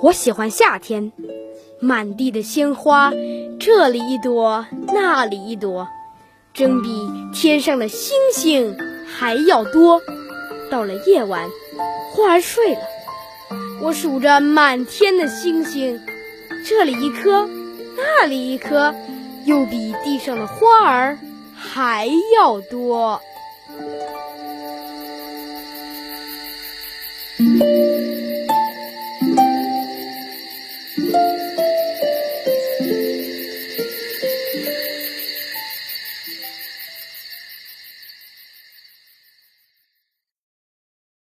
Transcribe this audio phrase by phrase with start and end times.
[0.00, 1.12] 我喜欢夏天，
[1.78, 3.12] 满地的鲜花，
[3.58, 5.88] 这里一朵，那里一朵，
[6.52, 8.76] 真比天上的星星
[9.06, 10.02] 还要多。
[10.70, 11.48] 到了夜晚，
[12.12, 12.80] 花儿睡了，
[13.80, 16.00] 我数着满天的星星，
[16.66, 17.48] 这里一颗，
[17.96, 18.94] 那里一棵，
[19.44, 21.18] 又比地上的花儿
[21.54, 23.20] 还要多。